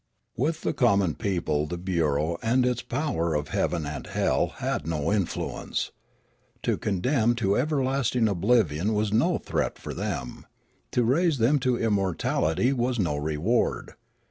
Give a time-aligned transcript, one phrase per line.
[0.35, 5.13] With the common people the bureau and its power of heaven and hell had no
[5.13, 5.91] influence;
[6.63, 10.47] to condemn to everlasting oblivion w^is no threat for them;
[10.89, 13.93] to raise them to immortality was no reward.